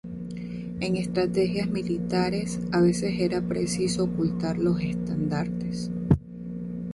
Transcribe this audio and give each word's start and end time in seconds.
En 0.79 0.95
estrategias 0.95 1.69
militares 1.69 2.59
a 2.71 2.81
veces 2.81 3.19
era 3.19 3.39
preciso 3.39 4.05
ocultar 4.05 4.57
los 4.57 4.81
estandartes. 4.81 5.91